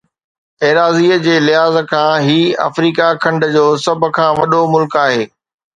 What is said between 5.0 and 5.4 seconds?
آهي